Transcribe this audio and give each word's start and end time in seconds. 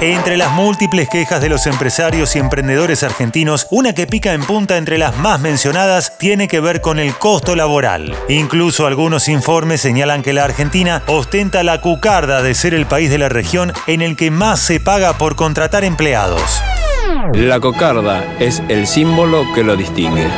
Entre 0.00 0.36
las 0.36 0.52
múltiples 0.52 1.08
quejas 1.08 1.40
de 1.40 1.48
los 1.48 1.66
empresarios 1.66 2.36
y 2.36 2.38
emprendedores 2.38 3.02
argentinos, 3.02 3.66
una 3.68 3.94
que 3.94 4.06
pica 4.06 4.32
en 4.32 4.44
punta 4.44 4.76
entre 4.76 4.96
las 4.96 5.16
más 5.16 5.40
mencionadas 5.40 6.16
tiene 6.18 6.46
que 6.46 6.60
ver 6.60 6.80
con 6.80 7.00
el 7.00 7.14
costo 7.14 7.56
laboral. 7.56 8.14
Incluso 8.28 8.86
algunos 8.86 9.28
informes 9.28 9.80
señalan 9.80 10.22
que 10.22 10.32
la 10.32 10.44
Argentina 10.44 11.02
ostenta 11.08 11.64
la 11.64 11.80
cucarda 11.80 12.42
de 12.42 12.54
ser 12.54 12.74
el 12.74 12.86
país 12.86 13.10
de 13.10 13.18
la 13.18 13.28
región 13.28 13.72
en 13.88 14.00
el 14.00 14.14
que 14.14 14.30
más 14.30 14.60
se 14.60 14.78
paga 14.78 15.18
por 15.18 15.34
contratar 15.34 15.82
empleados. 15.82 16.62
La 17.34 17.60
cocarda 17.60 18.36
es 18.38 18.62
el 18.68 18.86
símbolo 18.86 19.44
que 19.54 19.62
lo 19.62 19.76
distingue. 19.76 20.28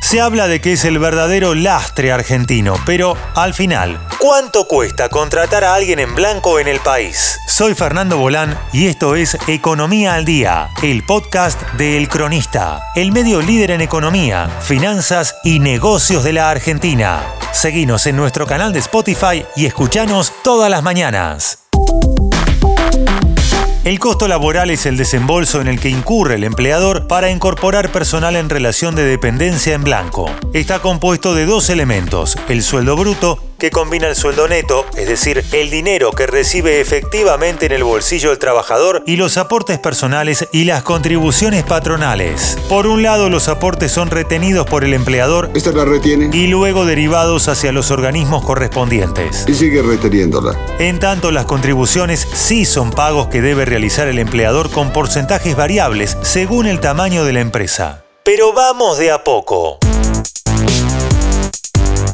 Se 0.00 0.20
habla 0.20 0.48
de 0.48 0.60
que 0.60 0.72
es 0.72 0.84
el 0.84 0.98
verdadero 0.98 1.54
lastre 1.54 2.12
argentino, 2.12 2.74
pero 2.86 3.16
al 3.34 3.52
final, 3.52 4.00
¿cuánto 4.18 4.66
cuesta 4.66 5.08
contratar 5.08 5.64
a 5.64 5.74
alguien 5.74 5.98
en 5.98 6.14
blanco 6.14 6.58
en 6.58 6.68
el 6.68 6.80
país? 6.80 7.38
Soy 7.46 7.74
Fernando 7.74 8.16
Bolán 8.16 8.58
y 8.72 8.86
esto 8.86 9.16
es 9.16 9.36
Economía 9.46 10.14
al 10.14 10.24
Día, 10.24 10.68
el 10.82 11.04
podcast 11.04 11.60
de 11.74 11.96
El 11.96 12.08
Cronista, 12.08 12.82
el 12.94 13.12
medio 13.12 13.42
líder 13.42 13.72
en 13.72 13.80
economía, 13.80 14.48
finanzas 14.62 15.36
y 15.44 15.58
negocios 15.58 16.24
de 16.24 16.32
la 16.32 16.50
Argentina. 16.50 17.20
Seguinos 17.52 18.06
en 18.06 18.16
nuestro 18.16 18.46
canal 18.46 18.72
de 18.72 18.78
Spotify 18.78 19.44
y 19.56 19.66
escuchanos 19.66 20.32
todas 20.42 20.70
las 20.70 20.82
mañanas. 20.82 21.67
El 23.84 23.98
costo 23.98 24.28
laboral 24.28 24.70
es 24.70 24.86
el 24.86 24.96
desembolso 24.96 25.60
en 25.60 25.68
el 25.68 25.80
que 25.80 25.88
incurre 25.88 26.34
el 26.34 26.44
empleador 26.44 27.06
para 27.06 27.30
incorporar 27.30 27.90
personal 27.90 28.36
en 28.36 28.50
relación 28.50 28.94
de 28.94 29.04
dependencia 29.04 29.74
en 29.74 29.84
blanco. 29.84 30.30
Está 30.52 30.80
compuesto 30.80 31.34
de 31.34 31.46
dos 31.46 31.70
elementos, 31.70 32.36
el 32.48 32.62
sueldo 32.62 32.96
bruto 32.96 33.47
que 33.58 33.70
combina 33.70 34.06
el 34.06 34.14
sueldo 34.14 34.46
neto, 34.46 34.86
es 34.96 35.08
decir, 35.08 35.44
el 35.52 35.70
dinero 35.70 36.12
que 36.12 36.26
recibe 36.26 36.80
efectivamente 36.80 37.66
en 37.66 37.72
el 37.72 37.84
bolsillo 37.84 38.30
del 38.30 38.38
trabajador, 38.38 39.02
y 39.06 39.16
los 39.16 39.36
aportes 39.36 39.78
personales 39.78 40.46
y 40.52 40.64
las 40.64 40.82
contribuciones 40.84 41.64
patronales. 41.64 42.56
Por 42.68 42.86
un 42.86 43.02
lado, 43.02 43.28
los 43.28 43.48
aportes 43.48 43.90
son 43.90 44.10
retenidos 44.10 44.66
por 44.66 44.84
el 44.84 44.94
empleador 44.94 45.50
Esta 45.54 45.72
la 45.72 45.84
retiene 45.84 46.30
y 46.32 46.46
luego 46.46 46.84
derivados 46.84 47.48
hacia 47.48 47.72
los 47.72 47.90
organismos 47.90 48.44
correspondientes. 48.44 49.44
y 49.48 49.54
sigue 49.54 49.82
reteniéndola. 49.82 50.56
En 50.78 51.00
tanto, 51.00 51.30
las 51.32 51.46
contribuciones 51.46 52.26
sí 52.32 52.64
son 52.64 52.90
pagos 52.90 53.28
que 53.28 53.40
debe 53.42 53.64
realizar 53.64 54.06
el 54.06 54.18
empleador 54.18 54.70
con 54.70 54.92
porcentajes 54.92 55.56
variables 55.56 56.16
según 56.22 56.66
el 56.66 56.80
tamaño 56.80 57.24
de 57.24 57.32
la 57.32 57.40
empresa. 57.40 58.04
Pero 58.22 58.52
vamos 58.52 58.98
de 58.98 59.10
a 59.10 59.24
poco. 59.24 59.78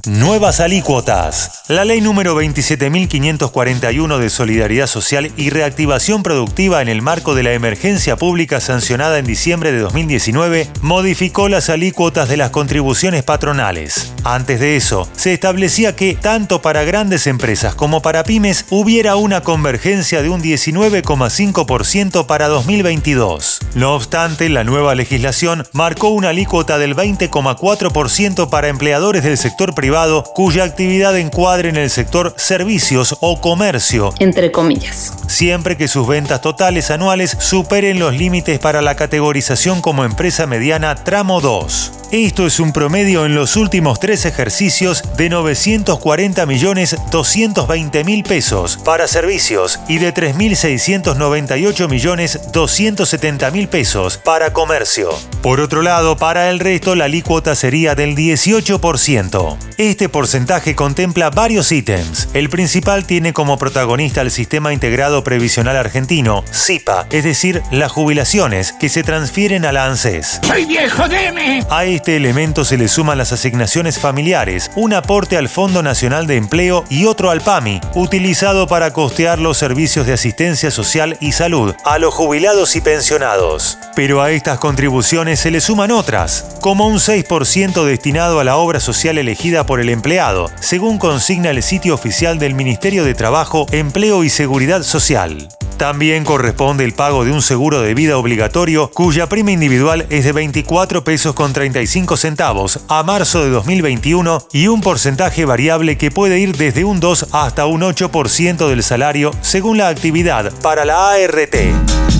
Nuevas 0.07 0.61
alícuotas. 0.61 1.54
La 1.67 1.87
ley 1.87 2.03
número 2.03 2.39
27.541 2.39 4.19
de 4.19 4.29
Solidaridad 4.29 4.87
Social 4.87 5.33
y 5.35 5.49
Reactivación 5.49 6.23
Productiva 6.23 6.83
en 6.83 6.89
el 6.89 7.01
marco 7.01 7.35
de 7.35 7.43
la 7.43 7.55
emergencia 7.55 8.17
pública 8.17 8.61
sancionada 8.61 9.19
en 9.19 9.25
diciembre 9.25 9.73
de 9.73 9.79
2019 9.79 10.69
modificó 10.83 11.49
las 11.49 11.71
alícuotas 11.71 12.29
de 12.29 12.37
las 12.37 12.51
contribuciones 12.51 13.23
patronales. 13.23 14.13
Antes 14.25 14.61
de 14.61 14.77
eso, 14.77 15.09
se 15.17 15.33
establecía 15.33 15.97
que 15.97 16.15
tanto 16.15 16.61
para 16.61 16.85
grandes 16.85 17.27
empresas 17.27 17.75
como 17.75 18.03
para 18.03 18.25
pymes 18.25 18.67
hubiera 18.69 19.17
una 19.17 19.41
convergencia 19.41 20.21
de 20.21 20.29
un 20.29 20.43
19,5% 20.43 22.27
para 22.27 22.49
2022. 22.49 23.61
No 23.75 23.95
obstante, 23.95 24.51
la 24.51 24.65
nueva 24.65 24.95
legislación 24.95 25.67
marcó 25.73 26.09
una 26.09 26.29
alícuota 26.29 26.77
del 26.77 26.95
20,4% 26.95 28.51
para 28.51 28.69
empleadores 28.69 29.23
del 29.23 29.39
sector 29.39 29.75
privado 29.75 30.25
cuya 30.35 30.65
actividad 30.65 31.17
en 31.61 31.77
el 31.77 31.91
sector 31.91 32.35
servicios 32.37 33.17
o 33.21 33.41
comercio, 33.41 34.13
entre 34.19 34.53
comillas. 34.53 35.13
siempre 35.27 35.77
que 35.77 35.89
sus 35.89 36.07
ventas 36.07 36.41
totales 36.41 36.91
anuales 36.91 37.37
superen 37.41 37.99
los 37.99 38.15
límites 38.15 38.59
para 38.59 38.83
la 38.83 38.97
categorización 38.97 39.81
como 39.81 40.05
empresa 40.05 40.47
mediana 40.47 40.95
tramo 40.97 41.41
2. 41.41 41.93
Esto 42.15 42.47
es 42.47 42.61
un 42.61 42.73
promedio 42.73 43.27
en 43.27 43.35
los 43.35 43.57
últimos 43.57 43.99
tres 43.99 44.25
ejercicios 44.25 45.03
de 45.17 45.29
940 45.29 46.47
millones 46.47 46.95
220 47.11 48.05
mil 48.05 48.23
pesos 48.23 48.79
para 48.85 49.09
servicios 49.09 49.81
y 49.89 49.99
de 49.99 50.15
3.698 50.15 51.89
millones 51.89 52.39
270 52.53 53.51
mil 53.51 53.67
pesos 53.67 54.19
para 54.19 54.53
comercio. 54.53 55.09
Por 55.43 55.59
otro 55.59 55.83
lado, 55.83 56.17
para 56.17 56.51
el 56.51 56.61
resto 56.61 56.95
la 56.95 57.07
alícuota 57.07 57.57
sería 57.57 57.97
del 57.97 58.15
18%. 58.15 59.57
Este 59.77 60.09
porcentaje 60.09 60.77
contempla 60.77 61.31
varios 61.31 61.73
ítems. 61.73 62.29
El 62.33 62.49
principal 62.49 63.07
tiene 63.07 63.33
como 63.33 63.59
protagonista 63.59 64.21
el 64.21 64.31
Sistema 64.31 64.73
Integrado 64.73 65.25
Previsional 65.25 65.77
Argentino, 65.77 66.45
SIPA, 66.53 67.09
es 67.11 67.25
decir, 67.25 67.61
las 67.73 67.91
jubilaciones 67.91 68.73
que 68.73 68.89
se 68.89 69.03
transfieren 69.03 69.65
a 69.65 69.73
la 69.73 69.87
ANSES. 69.87 70.39
¡Soy 70.45 70.65
viejo, 70.65 71.09
deme! 71.09 71.67
A 71.69 71.85
este 71.85 72.04
elemento 72.13 72.65
se 72.65 72.77
le 72.77 72.89
suman 72.89 73.19
las 73.19 73.33
asignaciones 73.33 73.99
familiares, 73.99 74.71
un 74.77 74.95
aporte 74.95 75.37
al 75.37 75.49
Fondo 75.49 75.83
Nacional 75.83 76.27
de 76.27 76.37
Empleo 76.37 76.85
y 76.89 77.07
otro 77.07 77.31
al 77.31 77.41
PAMI, 77.41 77.81
utilizado 77.95 78.67
para 78.67 78.93
costear 78.93 79.39
los 79.39 79.57
servicios 79.57 80.07
de 80.07 80.13
asistencia 80.13 80.71
social 80.71 81.17
y 81.21 81.33
salud 81.33 81.75
a 81.85 81.99
los 81.99 82.13
jubilados 82.13 82.77
y 82.77 82.81
pensionados. 82.81 83.79
Pero 83.97 84.23
a 84.23 84.31
estas 84.31 84.59
contribuciones 84.59 85.41
se 85.41 85.51
le 85.51 85.61
suman 85.61 85.91
otras, 85.91 86.57
como 86.61 86.87
un 86.87 86.99
6% 86.99 87.85
destinado 87.85 88.41
a 88.41 88.45
la 88.45 88.57
obra 88.57 88.81
social 88.81 89.19
elegida 89.19 89.65
por 89.67 89.81
el 89.81 89.89
empleado, 89.89 90.51
según 90.61 90.99
consigna 90.99 91.51
el 91.51 91.63
sitio 91.63 91.95
oficial 91.95 92.39
del 92.39 92.55
Ministerio 92.55 93.05
de 93.05 93.15
Trabajo, 93.15 93.67
Empleo 93.71 94.25
y 94.25 94.31
Seguridad 94.31 94.83
Social. 94.83 95.49
También 95.77 96.25
corresponde 96.25 96.85
el 96.85 96.93
pago 96.93 97.25
de 97.25 97.33
un 97.33 97.43
seguro 97.43 97.81
de 97.81 97.95
vida 97.95 98.17
obligatorio 98.17 98.91
cuya 98.91 99.29
prima 99.29 99.51
individual 99.51 100.07
es 100.11 100.25
de 100.25 100.33
24 100.33 101.05
pesos 101.05 101.35
con 101.35 101.53
35 101.53 102.17
centavos 102.17 102.81
a 102.89 103.03
marzo 103.03 103.43
de 103.43 103.51
2021 103.51 104.47
y 104.53 104.69
un 104.69 104.81
porcentaje 104.81 105.45
variable 105.45 105.99
que 105.99 106.11
puede 106.11 106.39
ir 106.39 106.57
desde 106.57 106.85
un 106.85 107.01
2 107.01 107.29
hasta 107.33 107.67
un 107.67 107.83
8% 107.83 108.69
del 108.69 108.83
salario 108.83 109.33
según 109.41 109.79
la 109.79 109.89
actividad 109.89 110.53
para 110.63 110.85
la 110.85 111.13
ART. 111.13 112.14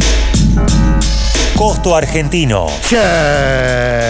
Costo 1.57 1.95
argentino. 1.95 2.67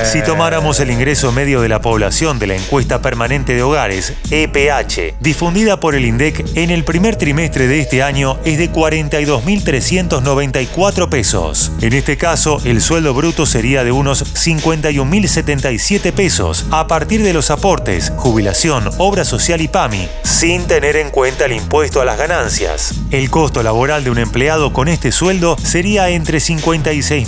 Si 0.05 0.23
tomáramos 0.23 0.81
el 0.81 0.91
ingreso 0.91 1.31
medio 1.31 1.61
de 1.61 1.69
la 1.69 1.83
población 1.83 2.39
de 2.39 2.47
la 2.47 2.55
encuesta 2.55 3.03
permanente 3.03 3.55
de 3.55 3.63
hogares, 3.63 4.15
EPH, 4.31 5.17
difundida 5.21 5.79
por 5.79 5.95
el 5.95 6.07
INDEC 6.07 6.43
en 6.55 6.71
el 6.71 6.85
primer 6.85 7.17
trimestre 7.17 7.67
de 7.67 7.81
este 7.81 8.03
año, 8.03 8.39
es 8.47 8.57
de 8.57 8.73
42.394 8.73 11.11
pesos. 11.11 11.71
En 11.83 11.93
este 11.93 12.17
caso, 12.17 12.63
el 12.65 12.81
sueldo 12.81 13.13
bruto 13.13 13.45
sería 13.45 13.85
de 13.85 13.93
unos 13.93 14.25
51.077 14.35 16.13
pesos 16.13 16.65
a 16.71 16.87
partir 16.87 17.23
de 17.23 17.35
los 17.35 17.51
aportes, 17.51 18.11
jubilación, 18.17 18.89
obra 18.97 19.27
social 19.27 19.61
y 19.61 19.69
PAMI, 19.69 20.09
sin 20.23 20.67
tener 20.67 20.97
en 20.97 21.11
cuenta 21.11 21.45
el 21.45 21.53
impuesto 21.53 22.01
a 22.01 22.07
las 22.07 22.17
ganancias. 22.17 22.95
El 23.11 23.29
costo 23.29 23.63
laboral 23.63 24.03
de 24.03 24.11
un 24.11 24.17
empleado 24.19 24.73
con 24.73 24.89
este 24.89 25.13
sueldo 25.13 25.59
sería 25.63 26.09
entre 26.09 26.41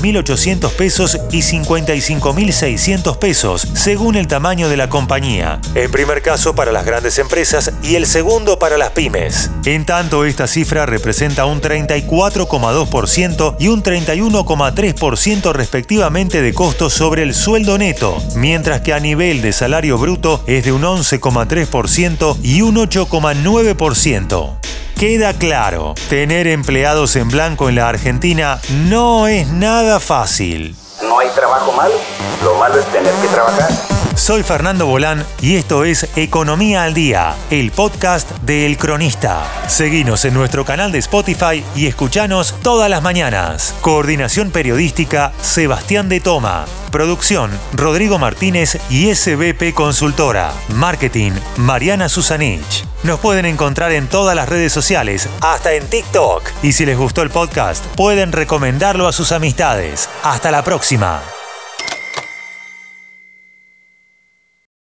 56.800 0.06 0.71
pesos 0.72 1.19
y 1.33 1.39
55.600 1.39 3.19
pesos, 3.19 3.67
según 3.75 4.17
el 4.17 4.27
tamaño 4.28 4.69
de 4.69 4.77
la 4.77 4.89
compañía. 4.89 5.61
En 5.75 5.91
primer 5.91 6.22
caso 6.22 6.55
para 6.55 6.72
las 6.72 6.84
grandes 6.84 7.19
empresas 7.19 7.72
y 7.83 7.97
el 7.97 8.06
segundo 8.06 8.59
para 8.59 8.78
las 8.78 8.91
pymes. 8.91 9.50
En 9.65 9.84
tanto, 9.84 10.25
esta 10.25 10.47
cifra 10.47 10.87
representa 10.87 11.47
un 11.47 11.61
34,2% 11.61 13.56
y 13.59 13.69
un 13.69 13.83
31,3% 13.83 15.53
respectivamente 15.53 16.43
de 16.43 16.55
costo 16.55 16.91
sobre 16.91 17.22
el 17.22 17.34
sueldo 17.34 17.78
neto, 17.78 18.22
mientras 18.37 18.83
que 18.83 18.93
a 18.93 19.00
nivel 19.00 19.43
de 19.43 19.53
salario 19.53 19.99
bruto 19.99 20.43
es 20.47 20.65
de 20.65 20.72
un 20.72 20.83
11,3% 20.83 22.37
y 22.43 22.62
un 22.62 22.77
8,9%. 22.77 24.66
Queda 24.99 25.34
claro, 25.34 25.95
tener 26.09 26.47
empleados 26.47 27.16
en 27.16 27.28
blanco 27.28 27.69
en 27.69 27.75
la 27.75 27.87
Argentina 27.87 28.59
no 28.71 29.27
es 29.27 29.48
nada 29.48 30.01
fácil. 30.01 30.75
No 31.03 31.19
hay 31.19 31.28
trabajo 31.34 31.71
malo, 31.72 31.97
lo 32.43 32.54
malo 32.54 32.78
es 32.78 32.87
tener 32.87 33.13
que 33.16 33.28
trabajar. 33.28 33.96
Soy 34.16 34.42
Fernando 34.42 34.86
Bolán 34.86 35.24
y 35.42 35.57
esto 35.57 35.84
es 35.84 36.09
Economía 36.16 36.84
al 36.84 36.95
Día, 36.95 37.34
el 37.51 37.71
podcast 37.71 38.30
de 38.41 38.65
El 38.65 38.78
Cronista. 38.78 39.45
Seguinos 39.68 40.24
en 40.24 40.33
nuestro 40.33 40.65
canal 40.65 40.91
de 40.91 40.98
Spotify 40.98 41.63
y 41.77 41.86
escuchanos 41.86 42.54
todas 42.63 42.89
las 42.89 43.03
mañanas. 43.03 43.74
Coordinación 43.83 44.51
periodística 44.51 45.33
Sebastián 45.42 46.09
de 46.09 46.21
Toma. 46.21 46.65
Producción 46.91 47.51
Rodrigo 47.74 48.18
Martínez 48.18 48.78
y 48.89 49.15
SBP 49.15 49.74
Consultora. 49.74 50.51
Marketing 50.74 51.33
Mariana 51.59 52.09
Susanich. 52.09 52.86
Nos 53.03 53.21
pueden 53.21 53.45
encontrar 53.45 53.92
en 53.92 54.09
todas 54.09 54.34
las 54.34 54.48
redes 54.48 54.72
sociales, 54.72 55.28
hasta 55.42 55.74
en 55.74 55.86
TikTok. 55.86 56.42
Y 56.62 56.72
si 56.72 56.86
les 56.86 56.97
gustó 56.97 57.21
el 57.21 57.30
podcast, 57.30 57.84
pueden 57.95 58.33
recomendarlo 58.33 59.07
a 59.07 59.12
sus 59.12 59.30
amistades. 59.30 60.09
Hasta 60.24 60.51
la 60.51 60.65
próxima. 60.65 61.22